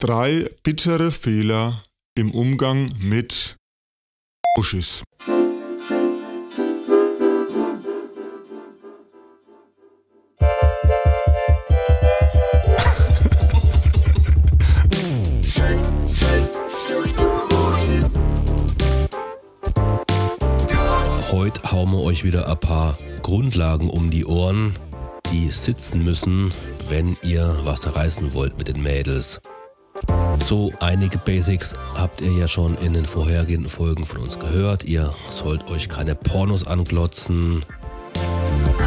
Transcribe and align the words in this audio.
Drei 0.00 0.48
bittere 0.62 1.10
Fehler 1.10 1.82
im 2.16 2.30
Umgang 2.30 2.90
mit 3.00 3.58
Uschis. 4.56 5.02
Heute 21.30 21.70
hauen 21.70 21.90
wir 21.90 22.00
euch 22.00 22.24
wieder 22.24 22.48
ein 22.48 22.58
paar 22.58 22.96
Grundlagen 23.20 23.90
um 23.90 24.10
die 24.10 24.24
Ohren, 24.24 24.78
die 25.30 25.48
sitzen 25.48 26.02
müssen, 26.02 26.50
wenn 26.88 27.18
ihr 27.22 27.54
was 27.64 27.94
reißen 27.94 28.32
wollt 28.32 28.56
mit 28.56 28.68
den 28.68 28.82
Mädels. 28.82 29.42
So 30.38 30.72
einige 30.80 31.18
Basics 31.18 31.74
habt 31.94 32.20
ihr 32.20 32.32
ja 32.32 32.48
schon 32.48 32.74
in 32.76 32.92
den 32.92 33.06
vorhergehenden 33.06 33.70
Folgen 33.70 34.04
von 34.06 34.18
uns 34.18 34.38
gehört. 34.38 34.84
Ihr 34.84 35.12
sollt 35.30 35.70
euch 35.70 35.88
keine 35.88 36.14
Pornos 36.14 36.66
anglotzen 36.66 37.64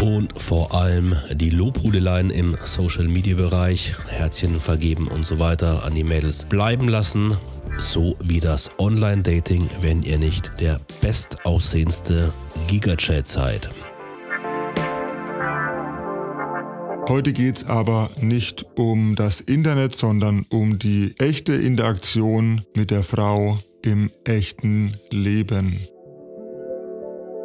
und 0.02 0.38
vor 0.38 0.74
allem 0.74 1.16
die 1.32 1.50
Lobhudeleien 1.50 2.30
im 2.30 2.58
Social 2.66 3.08
Media 3.08 3.36
Bereich, 3.36 3.94
Herzchen 4.08 4.60
vergeben 4.60 5.08
und 5.08 5.26
so 5.26 5.40
weiter 5.40 5.86
an 5.86 5.96
die 5.96 6.04
Mädels 6.04 6.46
bleiben 6.46 6.90
lassen. 6.90 7.38
So 7.78 8.16
wie 8.24 8.40
das 8.40 8.70
Online-Dating, 8.78 9.70
wenn 9.82 10.04
ihr 10.04 10.18
nicht 10.18 10.52
der 10.60 10.80
bestaussehendste 11.02 12.34
Gigachat 12.68 13.28
seid. 13.28 13.70
Heute 17.10 17.34
geht 17.34 17.58
es 17.58 17.66
aber 17.66 18.10
nicht 18.22 18.66
um 18.78 19.16
das 19.16 19.42
Internet, 19.42 19.96
sondern 19.96 20.46
um 20.50 20.80
die 20.80 21.14
echte 21.20 21.54
Interaktion 21.54 22.62
mit 22.76 22.92
der 22.92 23.04
Frau 23.04 23.60
im 23.84 24.10
echten 24.24 24.94
Leben. 25.12 25.80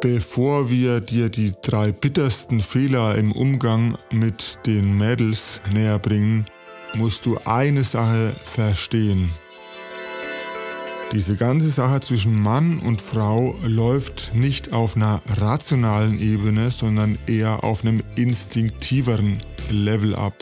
Bevor 0.01 0.71
wir 0.71 1.01
dir 1.01 1.27
die 1.27 1.51
drei 1.61 1.91
bittersten 1.91 2.61
Fehler 2.61 3.15
im 3.15 3.33
Umgang 3.33 3.97
mit 4.13 4.59
den 4.65 4.97
Mädels 4.97 5.59
näher 5.73 5.99
bringen, 5.99 6.45
musst 6.95 7.25
du 7.25 7.37
eine 7.43 7.83
Sache 7.83 8.31
verstehen. 8.45 9.29
Diese 11.11 11.35
ganze 11.35 11.69
Sache 11.69 12.01
zwischen 12.01 12.39
Mann 12.39 12.77
und 12.79 13.01
Frau 13.01 13.55
läuft 13.65 14.31
nicht 14.35 14.73
auf 14.73 14.95
einer 14.95 15.21
rationalen 15.37 16.21
Ebene, 16.21 16.69
sondern 16.69 17.17
eher 17.25 17.63
auf 17.63 17.81
einem 17.81 18.03
instinktiveren 18.15 19.39
Level 19.71 20.15
ab. 20.15 20.35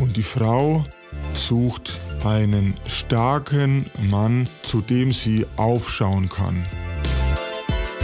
Und 0.00 0.16
die 0.16 0.22
Frau 0.22 0.86
sucht 1.34 2.00
einen 2.24 2.72
starken 2.88 3.84
Mann, 4.08 4.48
zu 4.62 4.80
dem 4.80 5.12
sie 5.12 5.46
aufschauen 5.56 6.30
kann. 6.30 6.64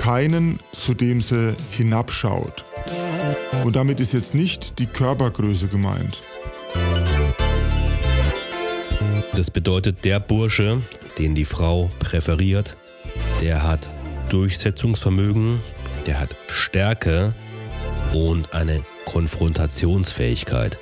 Keinen, 0.03 0.59
zu 0.73 0.93
dem 0.93 1.23
sie 1.23 1.57
hinabschaut. 1.71 2.65
Und 3.65 3.75
damit 3.75 4.01
ist 4.01 4.13
jetzt 4.13 4.35
nicht 4.35 4.79
die 4.79 4.87
Körpergröße 4.87 5.69
gemeint. 5.69 6.21
Das 9.35 9.51
bedeutet, 9.51 10.05
der 10.05 10.21
Bursche, 10.21 10.83
den 11.19 11.34
die 11.34 11.44
Frau 11.44 11.91
präferiert, 11.98 12.77
der 13.41 13.62
hat 13.62 13.88
Durchsetzungsvermögen, 14.30 15.58
der 16.06 16.20
hat 16.20 16.30
Stärke 16.48 17.34
und 18.12 18.55
eine 18.55 18.84
Konfrontationsfähigkeit. 19.05 20.78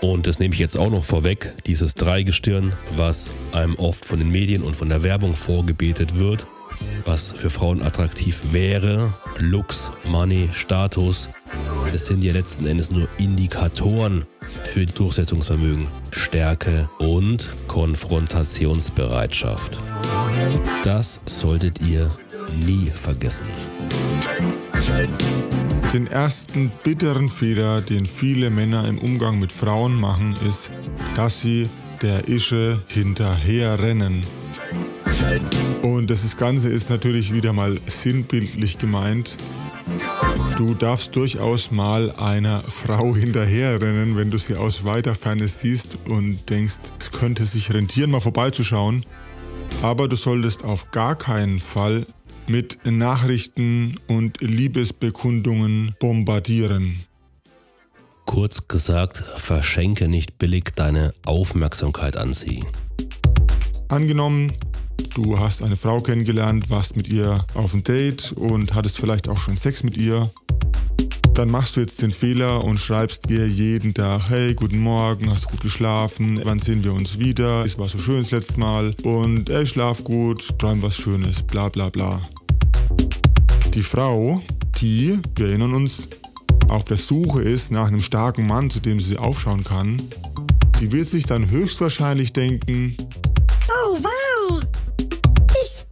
Und 0.00 0.26
das 0.26 0.38
nehme 0.38 0.52
ich 0.52 0.60
jetzt 0.60 0.78
auch 0.78 0.90
noch 0.90 1.04
vorweg, 1.04 1.54
dieses 1.66 1.94
Dreigestirn, 1.94 2.74
was 2.96 3.30
einem 3.52 3.74
oft 3.76 4.04
von 4.04 4.18
den 4.18 4.30
Medien 4.30 4.62
und 4.62 4.76
von 4.76 4.90
der 4.90 5.02
Werbung 5.02 5.34
vorgebetet 5.34 6.18
wird, 6.18 6.46
was 7.06 7.32
für 7.32 7.48
Frauen 7.48 7.82
attraktiv 7.82 8.42
wäre, 8.52 9.12
Looks, 9.38 9.90
Money, 10.06 10.50
Status, 10.52 11.30
das 11.94 12.06
sind 12.06 12.24
ja 12.24 12.32
letzten 12.32 12.66
Endes 12.66 12.90
nur 12.90 13.06
Indikatoren 13.18 14.24
für 14.64 14.84
Durchsetzungsvermögen, 14.84 15.86
Stärke 16.10 16.88
und 16.98 17.54
Konfrontationsbereitschaft. 17.68 19.78
Das 20.82 21.20
solltet 21.26 21.80
ihr 21.86 22.10
nie 22.66 22.90
vergessen. 22.90 23.46
Den 25.92 26.08
ersten 26.08 26.72
bitteren 26.82 27.28
Fehler, 27.28 27.80
den 27.80 28.06
viele 28.06 28.50
Männer 28.50 28.88
im 28.88 28.98
Umgang 28.98 29.38
mit 29.38 29.52
Frauen 29.52 29.94
machen, 29.94 30.34
ist, 30.48 30.70
dass 31.14 31.42
sie 31.42 31.68
der 32.02 32.26
Ische 32.26 32.82
hinterherrennen. 32.88 34.24
Und 35.82 36.10
das 36.10 36.36
Ganze 36.36 36.70
ist 36.70 36.90
natürlich 36.90 37.32
wieder 37.32 37.52
mal 37.52 37.78
sinnbildlich 37.86 38.78
gemeint. 38.78 39.36
Du 40.56 40.74
darfst 40.74 41.16
durchaus 41.16 41.70
mal 41.70 42.10
einer 42.12 42.60
Frau 42.60 43.14
hinterherrennen, 43.14 44.16
wenn 44.16 44.30
du 44.30 44.38
sie 44.38 44.54
aus 44.54 44.84
weiter 44.84 45.14
Ferne 45.14 45.48
siehst 45.48 45.98
und 46.08 46.48
denkst, 46.48 46.78
es 47.00 47.10
könnte 47.10 47.44
sich 47.44 47.72
rentieren, 47.72 48.10
mal 48.10 48.20
vorbeizuschauen. 48.20 49.04
Aber 49.82 50.08
du 50.08 50.16
solltest 50.16 50.64
auf 50.64 50.90
gar 50.90 51.16
keinen 51.16 51.58
Fall 51.58 52.06
mit 52.48 52.78
Nachrichten 52.86 53.96
und 54.08 54.40
Liebesbekundungen 54.40 55.94
bombardieren. 55.98 56.94
Kurz 58.24 58.68
gesagt, 58.68 59.18
verschenke 59.18 60.08
nicht 60.08 60.38
billig 60.38 60.72
deine 60.74 61.12
Aufmerksamkeit 61.24 62.16
an 62.16 62.32
sie. 62.32 62.64
Angenommen, 63.88 64.52
du 65.14 65.38
hast 65.38 65.62
eine 65.62 65.76
Frau 65.76 66.00
kennengelernt, 66.00 66.70
warst 66.70 66.96
mit 66.96 67.08
ihr 67.08 67.44
auf 67.54 67.74
ein 67.74 67.82
Date 67.82 68.32
und 68.32 68.74
hattest 68.74 68.98
vielleicht 68.98 69.28
auch 69.28 69.38
schon 69.38 69.56
Sex 69.56 69.82
mit 69.82 69.96
ihr. 69.96 70.30
Dann 71.34 71.50
machst 71.50 71.76
du 71.76 71.80
jetzt 71.80 72.00
den 72.00 72.12
Fehler 72.12 72.62
und 72.62 72.78
schreibst 72.78 73.30
ihr 73.30 73.48
jeden 73.48 73.92
Tag, 73.92 74.28
hey, 74.28 74.54
guten 74.54 74.78
Morgen, 74.78 75.30
hast 75.30 75.44
du 75.44 75.48
gut 75.48 75.62
geschlafen, 75.62 76.40
wann 76.44 76.58
sehen 76.58 76.84
wir 76.84 76.92
uns 76.92 77.18
wieder, 77.18 77.64
es 77.64 77.76
war 77.78 77.88
so 77.88 77.98
schön 77.98 78.22
das 78.22 78.30
letzte 78.30 78.60
Mal 78.60 78.94
und 79.02 79.50
ey, 79.50 79.66
schlaf 79.66 80.04
gut, 80.04 80.58
träum 80.58 80.82
was 80.82 80.96
Schönes, 80.96 81.42
bla 81.42 81.68
bla 81.68 81.88
bla. 81.88 82.20
Die 83.74 83.82
Frau, 83.82 84.40
die, 84.80 85.18
wir 85.36 85.48
erinnern 85.48 85.74
uns, 85.74 86.08
auf 86.68 86.84
der 86.84 86.98
Suche 86.98 87.42
ist 87.42 87.72
nach 87.72 87.88
einem 87.88 88.00
starken 88.00 88.46
Mann, 88.46 88.70
zu 88.70 88.80
dem 88.80 89.00
sie 89.00 89.18
aufschauen 89.18 89.64
kann, 89.64 90.02
die 90.80 90.92
wird 90.92 91.08
sich 91.08 91.24
dann 91.24 91.50
höchstwahrscheinlich 91.50 92.32
denken, 92.32 92.96
Oh, 93.86 93.98
wow! 94.00 94.33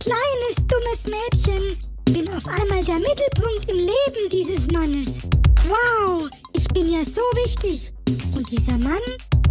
Kleines, 0.02 0.56
dummes 0.66 1.04
Mädchen, 1.04 1.78
bin 2.06 2.28
auf 2.34 2.44
einmal 2.48 2.82
der 2.82 2.98
Mittelpunkt 2.98 3.70
im 3.70 3.76
Leben 3.76 4.28
dieses 4.32 4.66
Mannes. 4.72 5.20
Wow, 5.68 6.28
ich 6.54 6.66
bin 6.74 6.88
ja 6.92 7.04
so 7.04 7.20
wichtig. 7.44 7.92
Und 8.36 8.50
dieser 8.50 8.78
Mann, 8.78 9.00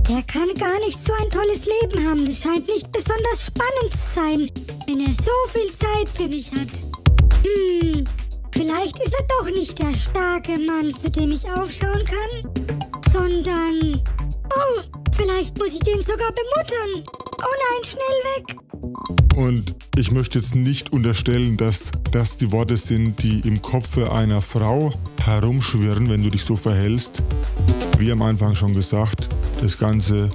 der 0.10 0.22
kann 0.24 0.54
gar 0.56 0.78
nicht 0.80 1.00
so 1.08 1.14
ein 1.22 1.30
tolles 1.30 1.62
Leben 1.66 2.06
haben. 2.06 2.26
Das 2.26 2.40
scheint 2.40 2.68
nicht 2.68 2.92
besonders 2.92 3.46
spannend 3.46 3.94
zu 3.94 4.14
sein, 4.14 4.52
wenn 4.88 5.00
er 5.00 5.14
so 5.14 5.32
viel 5.54 5.72
Zeit 5.72 6.10
für 6.14 6.28
mich 6.28 6.52
hat. 6.52 6.68
Hm, 7.46 8.04
vielleicht 8.52 9.00
ist 9.00 9.14
er 9.14 9.26
doch 9.40 9.50
nicht 9.50 9.80
der 9.80 9.96
starke 9.96 10.58
Mann, 10.58 10.94
zu 10.96 11.10
dem 11.10 11.32
ich 11.32 11.50
aufschauen 11.50 12.04
kann, 12.04 12.92
sondern... 13.14 14.04
Oh, 14.54 14.82
vielleicht 15.16 15.58
muss 15.58 15.76
ich 15.76 15.80
den 15.80 16.02
sogar 16.02 16.34
bemuttern. 16.34 17.06
Oh 17.08 17.56
nein, 17.70 17.84
schnell 17.86 18.36
weg. 18.36 18.58
Und 19.36 19.76
ich 19.98 20.12
möchte 20.12 20.40
jetzt 20.40 20.56
nicht 20.56 20.92
unterstellen, 20.92 21.58
dass 21.58 21.92
das 22.12 22.38
die 22.38 22.52
Worte 22.52 22.78
sind, 22.78 23.22
die 23.24 23.40
im 23.48 23.62
Kopfe 23.62 24.12
einer 24.12 24.42
Frau 24.42 24.94
herumschwirren, 25.24 26.10
wenn 26.10 26.24
du 26.24 26.30
dich 26.30 26.44
so 26.44 26.56
verhältst. 26.56 27.24
Wie 27.98 28.12
am 28.12 28.22
Anfang 28.22 28.56
schon 28.56 28.74
gesagt, 28.74 29.30
das 29.62 29.78
Ganze 29.78 30.30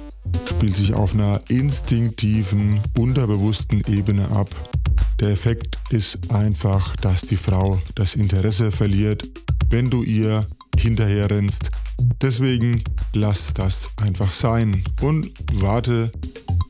spielt 0.49 0.75
sich 0.75 0.93
auf 0.93 1.13
einer 1.13 1.41
instinktiven, 1.49 2.79
unterbewussten 2.97 3.83
Ebene 3.87 4.29
ab. 4.31 4.49
Der 5.19 5.29
Effekt 5.29 5.77
ist 5.89 6.31
einfach, 6.33 6.95
dass 6.97 7.21
die 7.21 7.37
Frau 7.37 7.81
das 7.95 8.15
Interesse 8.15 8.71
verliert, 8.71 9.27
wenn 9.69 9.89
du 9.89 10.03
ihr 10.03 10.45
hinterherrennst. 10.77 11.71
Deswegen 12.21 12.83
lass 13.13 13.53
das 13.53 13.89
einfach 14.01 14.33
sein 14.33 14.83
und 15.01 15.31
warte, 15.53 16.11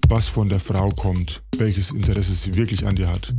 was 0.09 0.27
von 0.27 0.47
der 0.47 0.59
Frau 0.59 0.89
kommt, 0.89 1.41
welches 1.57 1.91
Interesse 1.91 2.33
sie 2.33 2.55
wirklich 2.55 2.85
an 2.85 2.95
dir 2.95 3.09
hat. 3.09 3.33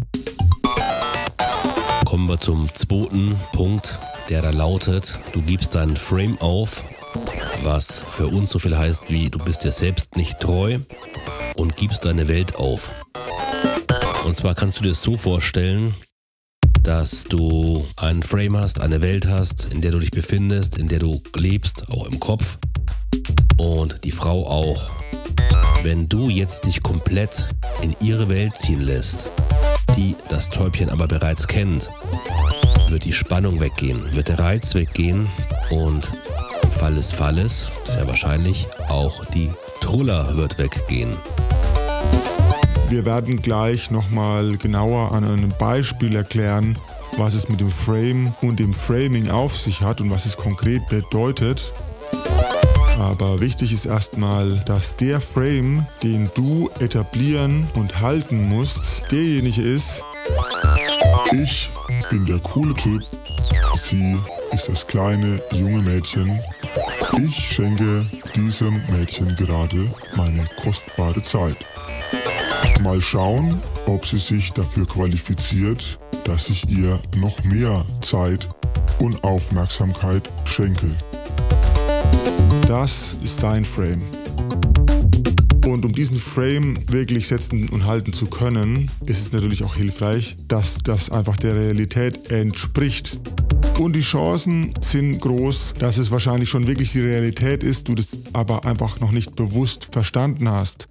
Kommen 2.05 2.29
wir 2.29 2.39
zum 2.39 2.73
zweiten 2.75 3.37
Punkt, 3.53 3.99
der 4.29 4.43
da 4.43 4.51
lautet, 4.51 5.19
du 5.33 5.43
gibst 5.43 5.75
deinen 5.75 5.97
Frame 5.97 6.39
auf, 6.41 6.83
was 7.63 8.01
für 8.01 8.27
uns 8.27 8.51
so 8.51 8.59
viel 8.59 8.77
heißt 8.77 9.05
wie 9.09 9.31
du 9.31 9.39
bist 9.39 9.65
dir 9.65 9.73
selbst 9.73 10.17
nicht 10.17 10.41
treu 10.41 10.79
und 11.57 11.77
gibst 11.77 12.05
deine 12.05 12.29
Welt 12.29 12.57
auf. 12.57 12.91
Und 14.27 14.37
zwar 14.37 14.55
kannst 14.55 14.79
du 14.79 14.83
dir 14.83 14.91
das 14.91 15.03
so 15.03 15.17
vorstellen, 15.17 15.95
dass 16.83 17.25
du 17.25 17.87
einen 17.97 18.23
Frame 18.23 18.57
hast, 18.59 18.81
eine 18.81 19.01
Welt 19.01 19.27
hast, 19.27 19.73
in 19.73 19.81
der 19.81 19.93
du 19.93 19.99
dich 19.99 20.11
befindest, 20.11 20.77
in 20.77 20.89
der 20.89 20.99
du 20.99 21.23
lebst, 21.37 21.91
auch 21.91 22.07
im 22.07 22.21
Kopf 22.21 22.59
und 23.59 24.05
die 24.05 24.13
Frau 24.13 24.47
auch. 24.47 24.91
Wenn 25.83 26.09
du 26.09 26.29
jetzt 26.29 26.67
dich 26.67 26.83
komplett 26.83 27.49
in 27.83 27.95
ihre 28.01 28.29
Welt 28.29 28.57
ziehen 28.57 28.81
lässt, 28.81 29.31
die 29.97 30.17
das 30.29 30.51
Täubchen 30.51 30.91
aber 30.91 31.07
bereits 31.07 31.47
kennt, 31.47 31.89
wird 32.89 33.05
die 33.05 33.13
Spannung 33.13 33.61
weggehen, 33.61 34.03
wird 34.15 34.29
der 34.29 34.41
Reiz 34.41 34.75
weggehen 34.75 35.29
und 35.71 36.11
im 36.63 36.71
Fall 36.71 36.97
des 36.97 37.13
Falles, 37.13 37.71
sehr 37.85 38.07
wahrscheinlich, 38.09 38.67
auch 38.89 39.25
die 39.27 39.51
Truller 39.81 40.37
wird 40.37 40.59
weggehen. 40.59 41.17
Wir 42.89 43.05
werden 43.05 43.41
gleich 43.41 43.91
nochmal 43.91 44.57
genauer 44.57 45.13
an 45.13 45.23
einem 45.23 45.53
Beispiel 45.59 46.17
erklären, 46.17 46.77
was 47.17 47.35
es 47.35 47.49
mit 47.49 47.61
dem 47.61 47.71
Frame 47.71 48.35
und 48.43 48.59
dem 48.59 48.75
Framing 48.75 49.31
auf 49.31 49.57
sich 49.57 49.81
hat 49.81 50.01
und 50.01 50.11
was 50.11 50.27
es 50.27 50.37
konkret 50.37 50.87
bedeutet. 50.89 51.73
Aber 52.99 53.41
wichtig 53.41 53.73
ist 53.73 53.87
erstmal, 53.87 54.59
dass 54.67 54.97
der 54.97 55.21
Frame, 55.21 55.87
den 56.03 56.29
du 56.35 56.69
etablieren 56.81 57.69
und 57.75 58.01
halten 58.01 58.49
musst, 58.49 58.81
derjenige 59.13 59.63
ist, 59.63 60.03
ich 61.31 61.71
bin 62.11 62.27
der 62.27 62.41
coole 62.41 62.75
Typ, 62.75 63.03
sie 63.81 64.17
ist 64.53 64.69
das 64.69 64.85
kleine 64.85 65.41
junge 65.53 65.81
Mädchen. 65.83 66.41
Ich 67.23 67.37
schenke 67.37 68.05
diesem 68.35 68.83
Mädchen 68.91 69.35
gerade 69.37 69.89
meine 70.17 70.45
kostbare 70.61 71.23
Zeit. 71.23 71.57
Mal 72.81 73.01
schauen, 73.01 73.61
ob 73.87 74.05
sie 74.07 74.19
sich 74.19 74.53
dafür 74.53 74.87
qualifiziert, 74.87 76.01
dass 76.25 76.49
ich 76.49 76.69
ihr 76.69 76.99
noch 77.17 77.43
mehr 77.45 77.85
Zeit 78.03 78.49
und 78.99 79.23
Aufmerksamkeit 79.23 80.29
schenke. 80.47 80.91
Das 82.69 83.15
ist 83.25 83.43
dein 83.43 83.65
Frame. 83.65 84.03
Und 85.67 85.87
um 85.87 85.93
diesen 85.93 86.19
Frame 86.19 86.79
wirklich 86.91 87.27
setzen 87.27 87.67
und 87.71 87.87
halten 87.87 88.13
zu 88.13 88.27
können, 88.27 88.91
ist 89.07 89.23
es 89.23 89.33
natürlich 89.33 89.65
auch 89.65 89.75
hilfreich, 89.75 90.37
dass 90.49 90.77
das 90.85 91.09
einfach 91.09 91.39
der 91.39 91.55
Realität 91.55 92.31
entspricht. 92.31 93.19
Und 93.79 93.97
die 93.97 94.03
Chancen 94.03 94.75
sind 94.83 95.19
groß, 95.19 95.77
dass 95.79 95.97
es 95.97 96.11
wahrscheinlich 96.11 96.51
schon 96.51 96.67
wirklich 96.67 96.93
die 96.93 97.01
Realität 97.01 97.63
ist, 97.63 97.89
du 97.89 97.95
das 97.95 98.19
aber 98.35 98.67
einfach 98.67 99.01
noch 99.01 99.13
nicht 99.13 99.35
bewusst 99.35 99.89
verstanden 99.91 100.51
hast. 100.51 100.89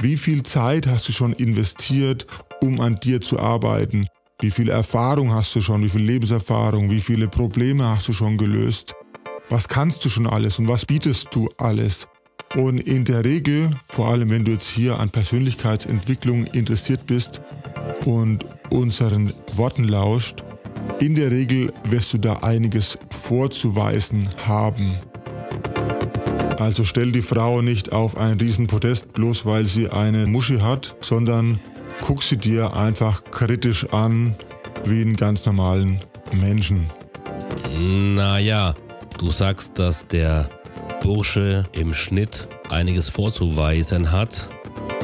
Wie 0.00 0.16
viel 0.16 0.44
Zeit 0.44 0.86
hast 0.86 1.08
du 1.08 1.12
schon 1.12 1.32
investiert, 1.32 2.24
um 2.62 2.80
an 2.80 3.00
dir 3.02 3.20
zu 3.20 3.40
arbeiten? 3.40 4.06
Wie 4.40 4.52
viel 4.52 4.68
Erfahrung 4.68 5.32
hast 5.32 5.56
du 5.56 5.60
schon? 5.60 5.82
Wie 5.82 5.88
viel 5.88 6.02
Lebenserfahrung? 6.02 6.88
Wie 6.88 7.00
viele 7.00 7.26
Probleme 7.26 7.84
hast 7.84 8.06
du 8.06 8.12
schon 8.12 8.38
gelöst? 8.38 8.94
Was 9.50 9.66
kannst 9.66 10.04
du 10.04 10.10
schon 10.10 10.26
alles 10.26 10.58
und 10.58 10.68
was 10.68 10.84
bietest 10.84 11.28
du 11.32 11.48
alles? 11.56 12.06
Und 12.56 12.78
in 12.78 13.06
der 13.06 13.24
Regel, 13.24 13.70
vor 13.86 14.08
allem 14.08 14.30
wenn 14.30 14.44
du 14.44 14.52
jetzt 14.52 14.68
hier 14.68 15.00
an 15.00 15.08
Persönlichkeitsentwicklung 15.08 16.44
interessiert 16.48 17.06
bist 17.06 17.40
und 18.04 18.44
unseren 18.70 19.32
Worten 19.54 19.84
lauscht, 19.84 20.44
in 21.00 21.14
der 21.14 21.30
Regel 21.30 21.72
wirst 21.84 22.12
du 22.12 22.18
da 22.18 22.34
einiges 22.36 22.98
vorzuweisen 23.10 24.28
haben. 24.46 24.94
Also 26.58 26.84
stell 26.84 27.12
die 27.12 27.22
Frau 27.22 27.62
nicht 27.62 27.92
auf 27.92 28.18
ein 28.18 28.38
Riesenpodest, 28.38 29.14
bloß 29.14 29.46
weil 29.46 29.66
sie 29.66 29.88
eine 29.88 30.26
Muschi 30.26 30.58
hat, 30.58 30.94
sondern 31.00 31.58
guck 32.02 32.22
sie 32.22 32.36
dir 32.36 32.76
einfach 32.76 33.24
kritisch 33.24 33.88
an, 33.92 34.34
wie 34.84 35.00
einen 35.00 35.16
ganz 35.16 35.46
normalen 35.46 36.00
Menschen. 36.38 36.84
Naja, 37.78 38.74
du 39.18 39.32
sagst, 39.32 39.78
dass 39.78 40.06
der 40.06 40.48
Bursche 41.02 41.64
im 41.72 41.92
Schnitt 41.92 42.48
einiges 42.70 43.08
vorzuweisen 43.08 44.12
hat. 44.12 44.48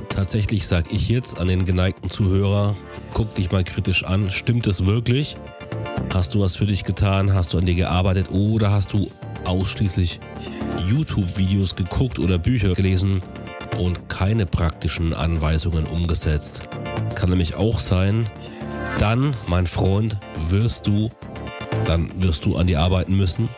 Tatsächlich 0.09 0.67
sage 0.67 0.89
ich 0.93 1.09
jetzt 1.09 1.41
an 1.41 1.49
den 1.49 1.65
geneigten 1.65 2.09
Zuhörer, 2.09 2.77
guck 3.13 3.35
dich 3.35 3.51
mal 3.51 3.65
kritisch 3.65 4.05
an, 4.05 4.31
stimmt 4.31 4.67
es 4.67 4.87
wirklich? 4.87 5.37
Hast 6.13 6.35
du 6.35 6.41
was 6.41 6.55
für 6.55 6.67
dich 6.67 6.85
getan? 6.85 7.35
Hast 7.35 7.53
du 7.53 7.59
an 7.59 7.67
dir 7.67 7.75
gearbeitet 7.75 8.31
oder 8.31 8.71
hast 8.71 8.93
du 8.93 9.11
ausschließlich 9.45 10.21
YouTube-Videos 10.87 11.75
geguckt 11.75 12.19
oder 12.19 12.39
Bücher 12.39 12.75
gelesen 12.75 13.23
und 13.79 14.09
keine 14.09 14.47
praktischen 14.47 15.13
Anweisungen 15.13 15.85
umgesetzt. 15.87 16.63
Kann 17.17 17.31
nämlich 17.31 17.57
auch 17.57 17.81
sein, 17.81 18.29
dann, 19.01 19.35
mein 19.49 19.67
Freund, 19.67 20.17
wirst 20.49 20.87
du, 20.87 21.11
dann 21.85 22.09
wirst 22.23 22.45
du 22.45 22.57
an 22.57 22.69
dir 22.69 22.81
arbeiten 22.81 23.17
müssen 23.17 23.49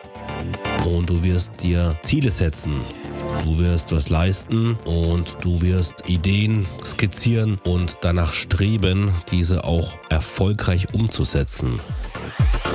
und 0.85 1.09
du 1.09 1.23
wirst 1.23 1.63
dir 1.63 1.95
Ziele 2.01 2.31
setzen. 2.31 2.73
Du 3.43 3.57
wirst 3.57 3.91
was 3.91 4.09
leisten 4.09 4.75
und 4.85 5.37
du 5.41 5.61
wirst 5.61 6.09
Ideen 6.09 6.65
skizzieren 6.85 7.57
und 7.65 7.97
danach 8.01 8.33
streben, 8.33 9.11
diese 9.31 9.63
auch 9.63 9.97
erfolgreich 10.09 10.93
umzusetzen. 10.93 11.79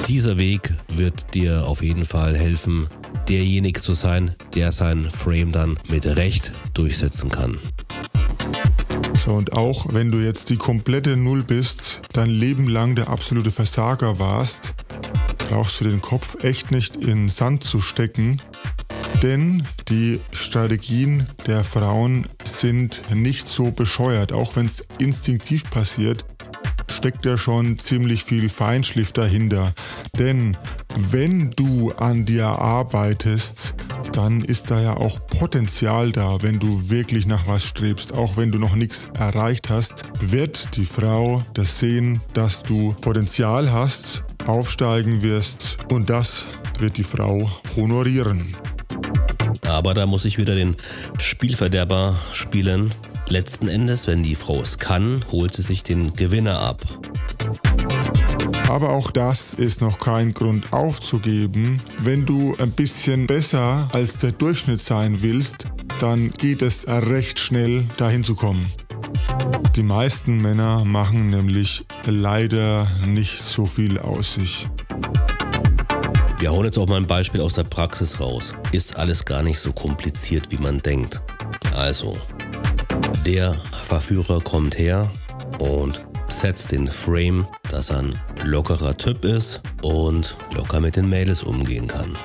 Dieser 0.08 0.38
Weg 0.38 0.72
wird 0.88 1.34
dir 1.34 1.66
auf 1.66 1.82
jeden 1.82 2.04
Fall 2.04 2.37
helfen, 2.37 2.88
derjenige 3.28 3.81
zu 3.81 3.94
sein, 3.94 4.34
der 4.54 4.72
sein 4.72 5.10
Frame 5.10 5.52
dann 5.52 5.78
mit 5.88 6.06
Recht 6.06 6.52
durchsetzen 6.75 7.31
kann. 7.31 7.58
So, 9.25 9.34
und 9.34 9.52
auch 9.52 9.87
wenn 9.93 10.10
du 10.10 10.19
jetzt 10.19 10.50
die 10.50 10.56
komplette 10.56 11.16
Null 11.16 11.44
bist, 11.44 12.00
dein 12.12 12.31
Leben 12.31 12.66
lang 12.66 12.96
der 12.96 13.08
absolute 13.08 13.52
Versager 13.52 14.19
warst, 14.19 14.75
brauchst 15.52 15.82
du 15.82 15.84
den 15.84 16.00
Kopf 16.00 16.43
echt 16.44 16.70
nicht 16.70 16.96
in 16.96 17.28
Sand 17.28 17.62
zu 17.62 17.82
stecken, 17.82 18.40
denn 19.22 19.62
die 19.90 20.19
Strategien 20.32 21.26
der 21.46 21.62
Frauen 21.62 22.26
sind 22.43 23.02
nicht 23.12 23.46
so 23.49 23.70
bescheuert, 23.70 24.32
auch 24.32 24.56
wenn 24.56 24.64
es 24.64 24.82
instinktiv 24.99 25.69
passiert 25.69 26.25
steckt 26.90 27.25
ja 27.25 27.37
schon 27.37 27.78
ziemlich 27.78 28.22
viel 28.22 28.49
Feinschliff 28.49 29.12
dahinter. 29.12 29.75
Denn 30.19 30.56
wenn 31.10 31.50
du 31.50 31.90
an 31.93 32.25
dir 32.25 32.46
arbeitest, 32.46 33.75
dann 34.12 34.43
ist 34.43 34.70
da 34.70 34.81
ja 34.81 34.96
auch 34.96 35.19
Potenzial 35.26 36.12
da, 36.12 36.43
wenn 36.43 36.58
du 36.58 36.90
wirklich 36.90 37.26
nach 37.26 37.46
was 37.46 37.64
strebst. 37.64 38.12
Auch 38.12 38.37
wenn 38.37 38.50
du 38.50 38.58
noch 38.58 38.75
nichts 38.75 39.06
erreicht 39.19 39.70
hast, 39.70 40.04
wird 40.20 40.76
die 40.76 40.84
Frau 40.84 41.43
das 41.54 41.78
sehen, 41.78 42.20
dass 42.34 42.62
du 42.62 42.94
Potenzial 43.00 43.72
hast, 43.72 44.25
aufsteigen 44.46 45.22
wirst 45.22 45.78
und 45.90 46.10
das 46.10 46.46
wird 46.78 46.96
die 46.96 47.04
Frau 47.04 47.50
honorieren. 47.76 48.54
Aber 49.66 49.94
da 49.94 50.06
muss 50.06 50.25
ich 50.25 50.38
wieder 50.38 50.54
den 50.54 50.76
Spielverderber 51.19 52.16
spielen 52.32 52.93
Letzten 53.28 53.68
Endes, 53.68 54.06
wenn 54.06 54.23
die 54.23 54.35
Frau 54.35 54.61
es 54.61 54.78
kann, 54.78 55.25
holt 55.30 55.54
sie 55.54 55.62
sich 55.62 55.82
den 55.82 56.14
Gewinner 56.14 56.59
ab. 56.59 56.82
Aber 58.73 58.88
auch 58.88 59.11
das 59.11 59.52
ist 59.52 59.83
noch 59.83 59.99
kein 59.99 60.33
Grund 60.33 60.73
aufzugeben. 60.73 61.79
Wenn 61.99 62.25
du 62.25 62.57
ein 62.59 62.71
bisschen 62.71 63.26
besser 63.26 63.87
als 63.93 64.17
der 64.17 64.33
Durchschnitt 64.33 64.83
sein 64.83 65.21
willst, 65.21 65.67
dann 66.00 66.31
geht 66.31 66.62
es 66.62 66.88
recht 66.88 67.38
schnell 67.38 67.85
dahin 67.99 68.25
zu 68.25 68.35
kommen. 68.35 68.64
Die 69.76 69.83
meisten 69.83 70.38
Männer 70.38 70.87
machen 70.87 71.29
nämlich 71.29 71.85
leider 72.07 72.88
nicht 73.07 73.45
so 73.45 73.67
viel 73.67 73.99
aus 73.99 74.35
sich. 74.37 74.67
Wir 76.38 76.50
hauen 76.50 76.64
jetzt 76.64 76.79
auch 76.79 76.88
mal 76.88 76.97
ein 76.97 77.07
Beispiel 77.07 77.43
aus 77.43 77.52
der 77.52 77.64
Praxis 77.64 78.21
raus. 78.21 78.55
Ist 78.73 78.97
alles 78.97 79.26
gar 79.26 79.43
nicht 79.43 79.61
so 79.61 79.75
kompliziert, 79.75 80.47
wie 80.49 80.57
man 80.57 80.79
denkt. 80.79 81.21
Also, 81.75 82.17
der 83.26 83.55
Verführer 83.85 84.41
kommt 84.41 84.79
her 84.79 85.11
und 85.59 86.02
setzt 86.33 86.73
den 86.73 86.89
Frame, 86.89 87.47
dass 87.71 87.91
er 87.91 87.99
ein 87.99 88.19
lockerer 88.45 88.97
Typ 88.97 89.25
ist 89.25 89.61
und 89.83 90.37
locker 90.55 90.81
mit 90.81 90.97
den 90.97 91.09
Mädels 91.09 91.43
umgehen 91.43 91.87
kann. 91.87 92.17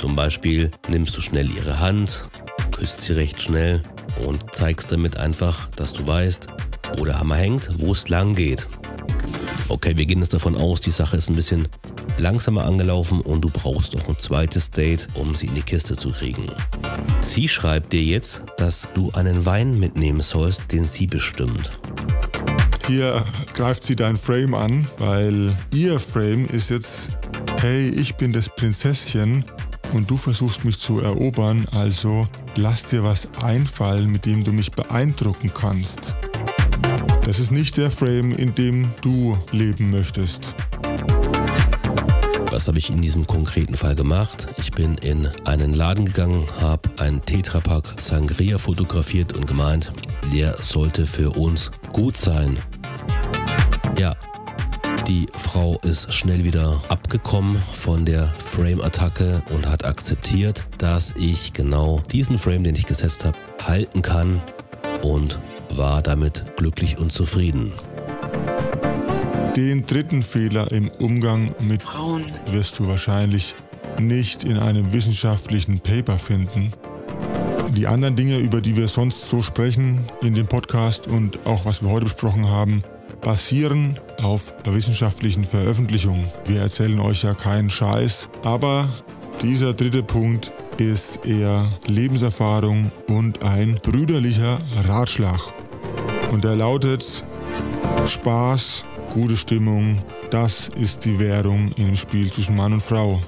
Zum 0.00 0.16
Beispiel 0.16 0.70
nimmst 0.88 1.16
du 1.16 1.20
schnell 1.20 1.50
ihre 1.50 1.80
Hand, 1.80 2.28
küsst 2.70 3.02
sie 3.02 3.12
recht 3.12 3.42
schnell 3.42 3.82
und 4.26 4.54
zeigst 4.54 4.92
damit 4.92 5.16
einfach, 5.16 5.68
dass 5.76 5.92
du 5.92 6.06
weißt, 6.06 6.46
wo 6.96 7.04
der 7.04 7.18
Hammer 7.18 7.36
hängt, 7.36 7.68
wo 7.78 7.92
es 7.92 8.08
lang 8.08 8.34
geht. 8.34 8.66
Okay, 9.68 9.96
wir 9.96 10.06
gehen 10.06 10.20
jetzt 10.20 10.34
davon 10.34 10.56
aus, 10.56 10.80
die 10.80 10.90
Sache 10.90 11.16
ist 11.16 11.28
ein 11.28 11.36
bisschen 11.36 11.68
langsamer 12.18 12.64
angelaufen 12.64 13.20
und 13.20 13.42
du 13.42 13.50
brauchst 13.50 13.94
noch 13.94 14.08
ein 14.08 14.18
zweites 14.18 14.70
Date, 14.70 15.08
um 15.14 15.34
sie 15.34 15.46
in 15.46 15.54
die 15.54 15.62
Kiste 15.62 15.96
zu 15.96 16.10
kriegen. 16.10 16.46
Sie 17.20 17.48
schreibt 17.48 17.92
dir 17.92 18.02
jetzt, 18.02 18.42
dass 18.56 18.88
du 18.94 19.10
einen 19.12 19.44
Wein 19.44 19.78
mitnehmen 19.78 20.20
sollst, 20.20 20.70
den 20.72 20.86
sie 20.86 21.06
bestimmt. 21.06 21.72
Hier 22.86 23.24
greift 23.52 23.82
sie 23.82 23.96
dein 23.96 24.16
Frame 24.16 24.54
an, 24.54 24.86
weil 24.98 25.56
ihr 25.74 25.98
Frame 25.98 26.46
ist 26.46 26.70
jetzt, 26.70 27.16
hey, 27.58 27.88
ich 27.88 28.14
bin 28.14 28.32
das 28.32 28.48
Prinzesschen 28.48 29.44
und 29.92 30.08
du 30.08 30.16
versuchst 30.16 30.64
mich 30.64 30.78
zu 30.78 31.00
erobern, 31.00 31.66
also 31.72 32.28
lass 32.54 32.84
dir 32.84 33.02
was 33.02 33.28
einfallen, 33.42 34.10
mit 34.10 34.24
dem 34.24 34.44
du 34.44 34.52
mich 34.52 34.70
beeindrucken 34.70 35.50
kannst. 35.52 36.14
Das 37.24 37.40
ist 37.40 37.50
nicht 37.50 37.76
der 37.76 37.90
Frame, 37.90 38.32
in 38.32 38.54
dem 38.54 38.88
du 39.00 39.36
leben 39.50 39.90
möchtest. 39.90 40.54
Was 42.52 42.68
habe 42.68 42.78
ich 42.78 42.88
in 42.88 43.02
diesem 43.02 43.26
konkreten 43.26 43.76
Fall 43.76 43.96
gemacht? 43.96 44.46
Ich 44.58 44.70
bin 44.70 44.94
in 44.98 45.28
einen 45.44 45.74
Laden 45.74 46.06
gegangen, 46.06 46.46
habe 46.60 46.88
einen 46.98 47.20
Tetrapack 47.20 48.00
Sangria 48.00 48.58
fotografiert 48.58 49.36
und 49.36 49.46
gemeint, 49.46 49.92
der 50.32 50.56
sollte 50.62 51.04
für 51.04 51.30
uns 51.36 51.70
gut 51.92 52.16
sein. 52.16 52.56
Ja, 53.98 54.14
die 55.06 55.26
Frau 55.32 55.78
ist 55.82 56.12
schnell 56.12 56.44
wieder 56.44 56.82
abgekommen 56.88 57.62
von 57.74 58.04
der 58.04 58.26
Frame-Attacke 58.26 59.42
und 59.54 59.66
hat 59.66 59.86
akzeptiert, 59.86 60.66
dass 60.76 61.14
ich 61.16 61.54
genau 61.54 62.02
diesen 62.12 62.38
Frame, 62.38 62.64
den 62.64 62.74
ich 62.74 62.84
gesetzt 62.84 63.24
habe, 63.24 63.38
halten 63.62 64.02
kann 64.02 64.42
und 65.02 65.38
war 65.70 66.02
damit 66.02 66.44
glücklich 66.56 66.98
und 66.98 67.12
zufrieden. 67.12 67.72
Den 69.56 69.86
dritten 69.86 70.22
Fehler 70.22 70.70
im 70.72 70.90
Umgang 70.98 71.54
mit 71.60 71.82
Frauen 71.82 72.26
wirst 72.50 72.78
du 72.78 72.86
wahrscheinlich 72.86 73.54
nicht 73.98 74.44
in 74.44 74.58
einem 74.58 74.92
wissenschaftlichen 74.92 75.80
Paper 75.80 76.18
finden. 76.18 76.72
Die 77.70 77.86
anderen 77.86 78.16
Dinge, 78.16 78.36
über 78.38 78.60
die 78.60 78.76
wir 78.76 78.88
sonst 78.88 79.30
so 79.30 79.40
sprechen 79.40 80.00
in 80.22 80.34
dem 80.34 80.46
Podcast 80.46 81.06
und 81.06 81.38
auch 81.46 81.64
was 81.64 81.82
wir 81.82 81.88
heute 81.88 82.04
besprochen 82.04 82.48
haben, 82.48 82.82
basieren 83.26 83.98
auf 84.22 84.54
wissenschaftlichen 84.64 85.42
Veröffentlichungen. 85.42 86.26
Wir 86.44 86.60
erzählen 86.60 87.00
euch 87.00 87.24
ja 87.24 87.34
keinen 87.34 87.68
Scheiß, 87.68 88.28
aber 88.44 88.88
dieser 89.42 89.74
dritte 89.74 90.04
Punkt 90.04 90.52
ist 90.78 91.26
eher 91.26 91.68
Lebenserfahrung 91.88 92.92
und 93.08 93.42
ein 93.42 93.80
brüderlicher 93.82 94.60
Ratschlag. 94.86 95.40
Und 96.30 96.44
er 96.44 96.54
lautet 96.54 97.24
Spaß, 98.06 98.84
gute 99.12 99.36
Stimmung, 99.36 99.98
das 100.30 100.68
ist 100.76 101.04
die 101.04 101.18
Währung 101.18 101.72
im 101.78 101.96
Spiel 101.96 102.30
zwischen 102.30 102.54
Mann 102.54 102.74
und 102.74 102.80
Frau. 102.80 103.20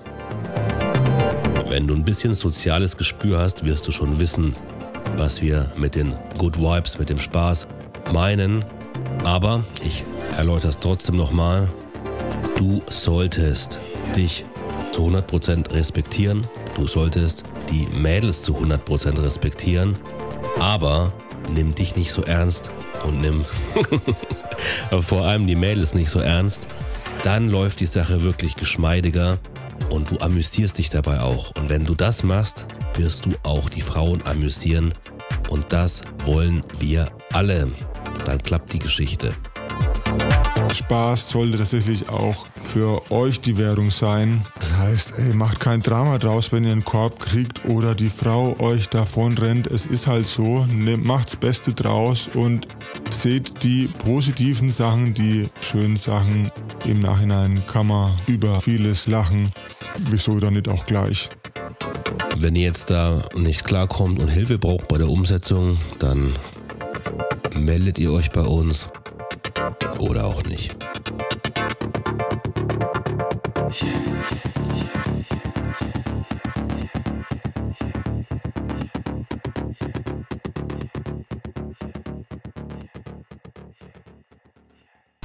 Wenn 1.69 1.89
du 1.89 1.95
ein 1.95 2.05
bisschen 2.05 2.35
soziales 2.35 2.97
Gespür 2.97 3.41
hast, 3.41 3.65
wirst 3.65 3.89
du 3.89 3.91
schon 3.91 4.17
wissen, 4.21 4.55
was 5.17 5.43
wir 5.43 5.73
mit 5.77 5.97
den 5.97 6.15
Good 6.39 6.57
Vibes, 6.57 7.01
mit 7.01 7.09
dem 7.09 7.19
Spaß 7.19 7.67
meinen. 8.13 8.65
Aber 9.25 9.65
ich 9.85 10.05
erläutere 10.37 10.71
es 10.71 10.79
trotzdem 10.79 11.17
nochmal. 11.17 11.69
Du 12.57 12.83
solltest 12.91 13.81
dich 14.17 14.45
zu 14.93 15.03
100% 15.07 15.73
respektieren. 15.73 16.47
Du 16.75 16.87
solltest 16.87 17.45
die 17.71 17.87
Mädels 17.97 18.43
zu 18.43 18.57
100% 18.57 19.23
respektieren. 19.23 19.99
Aber 20.59 21.13
nimm 21.55 21.75
dich 21.75 21.97
nicht 21.97 22.13
so 22.13 22.23
ernst 22.23 22.71
und 23.05 23.21
nimm 23.21 23.45
vor 25.01 25.25
allem 25.25 25.47
die 25.47 25.57
Mädels 25.57 25.95
nicht 25.95 26.11
so 26.11 26.21
ernst. 26.21 26.67
Dann 27.25 27.49
läuft 27.49 27.81
die 27.81 27.87
Sache 27.87 28.23
wirklich 28.23 28.55
geschmeidiger 28.55 29.39
und 29.91 30.11
du 30.11 30.19
amüsierst 30.19 30.79
dich 30.79 30.91
dabei 30.91 31.21
auch. 31.21 31.53
Und 31.57 31.69
wenn 31.69 31.85
du 31.85 31.95
das 31.95 32.23
machst, 32.23 32.67
wirst 32.95 33.27
du 33.27 33.33
auch 33.43 33.69
die 33.69 33.83
Frauen 33.83 34.23
amüsieren. 34.27 34.93
Und 35.51 35.73
das 35.73 36.03
wollen 36.25 36.63
wir 36.79 37.09
alle. 37.33 37.69
Dann 38.29 38.43
klappt 38.43 38.75
die 38.75 38.79
Geschichte. 38.79 39.33
Spaß 40.75 41.31
sollte 41.31 41.57
tatsächlich 41.57 42.11
auch 42.11 42.45
für 42.63 43.11
euch 43.11 43.41
die 43.41 43.57
Währung 43.57 43.91
sein. 43.91 44.45
Das 44.61 44.75
heißt, 44.75 45.19
ey, 45.19 45.33
macht 45.33 45.61
kein 45.61 45.81
Drama 45.81 46.19
draus, 46.19 46.53
wenn 46.53 46.63
ihr 46.65 46.73
einen 46.73 46.85
Korb 46.85 47.21
kriegt 47.21 47.65
oder 47.65 47.95
die 47.95 48.11
Frau 48.11 48.55
euch 48.61 48.91
davon 48.91 49.39
rennt. 49.39 49.67
Es 49.69 49.87
ist 49.87 50.07
halt 50.07 50.27
so. 50.27 50.67
Nehmt, 50.67 51.07
macht's 51.07 51.37
Beste 51.37 51.73
draus 51.73 52.29
und 52.35 52.69
seht 53.11 53.63
die 53.63 53.89
positiven 54.05 54.71
Sachen, 54.71 55.15
die 55.15 55.47
schönen 55.63 55.97
Sachen. 55.97 56.51
Im 56.85 57.01
Nachhinein 57.01 57.63
kann 57.67 57.87
man 57.87 58.13
über 58.27 58.61
vieles 58.61 59.07
lachen. 59.07 59.49
Wieso 60.11 60.39
dann 60.39 60.53
nicht 60.53 60.69
auch 60.69 60.85
gleich? 60.85 61.31
Wenn 62.37 62.57
ihr 62.57 62.65
jetzt 62.65 62.91
da 62.91 63.23
nicht 63.35 63.65
klarkommt 63.65 64.21
und 64.21 64.29
Hilfe 64.29 64.59
braucht 64.59 64.87
bei 64.87 64.99
der 64.99 65.09
Umsetzung, 65.09 65.79
dann 65.99 66.35
meldet 67.55 67.99
ihr 67.99 68.13
euch 68.13 68.31
bei 68.31 68.43
uns 68.43 68.87
oder 69.99 70.25
auch 70.25 70.43
nicht. 70.45 70.77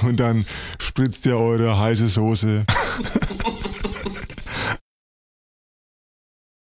Und 0.03 0.19
dann 0.19 0.45
spritzt 0.79 1.25
ihr 1.25 1.37
eure 1.37 1.79
heiße 1.79 2.07
Soße 2.07 2.65